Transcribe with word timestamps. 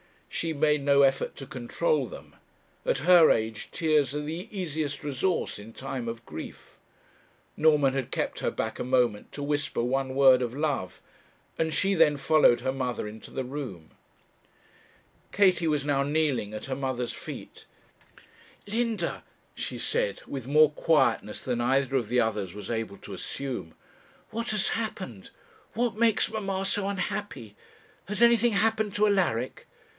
She 0.29 0.51
made 0.53 0.81
no 0.81 1.03
effort 1.03 1.35
to 1.35 1.45
control 1.45 2.07
them; 2.07 2.35
at 2.85 2.99
her 2.99 3.29
age 3.29 3.69
tears 3.71 4.15
are 4.15 4.21
the 4.21 4.47
easiest 4.49 5.03
resource 5.03 5.59
in 5.59 5.73
time 5.73 6.07
of 6.07 6.25
grief. 6.25 6.79
Norman 7.55 7.93
had 7.93 8.09
kept 8.09 8.39
her 8.39 8.49
back 8.49 8.79
a 8.79 8.83
moment 8.83 9.31
to 9.33 9.43
whisper 9.43 9.83
one 9.83 10.15
word 10.15 10.41
of 10.41 10.55
love, 10.55 11.01
and 11.59 11.71
she 11.71 11.93
then 11.93 12.17
followed 12.17 12.61
her 12.61 12.71
mother 12.71 13.07
into 13.07 13.29
the 13.29 13.43
room. 13.43 13.91
Katie 15.31 15.67
was 15.67 15.85
now 15.85 16.01
kneeling 16.01 16.55
at 16.55 16.65
her 16.65 16.75
mother's 16.77 17.13
feet. 17.13 17.65
'Linda,' 18.65 19.23
she 19.53 19.77
said, 19.77 20.23
with 20.25 20.47
more 20.47 20.71
quietness 20.71 21.43
than 21.43 21.61
either 21.61 21.95
of 21.97 22.07
the 22.07 22.21
others 22.21 22.55
was 22.55 22.71
able 22.71 22.97
to 22.99 23.13
assume, 23.13 23.75
'what 24.31 24.49
has 24.49 24.69
happened? 24.69 25.29
what 25.73 25.95
makes 25.97 26.31
mamma 26.31 26.65
so 26.65 26.87
unhappy? 26.87 27.55
Has 28.05 28.23
anything 28.23 28.53
happened 28.53 28.95
to 28.95 29.05
Alaric?' 29.05 29.67